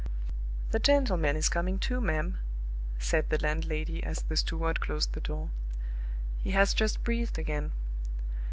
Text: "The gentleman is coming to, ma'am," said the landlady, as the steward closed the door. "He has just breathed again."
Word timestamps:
"The 0.71 0.79
gentleman 0.79 1.35
is 1.35 1.47
coming 1.47 1.77
to, 1.81 2.01
ma'am," 2.01 2.39
said 2.97 3.29
the 3.29 3.37
landlady, 3.37 4.01
as 4.03 4.23
the 4.23 4.35
steward 4.35 4.79
closed 4.79 5.13
the 5.13 5.21
door. 5.21 5.51
"He 6.39 6.49
has 6.57 6.73
just 6.73 7.03
breathed 7.03 7.37
again." 7.37 7.71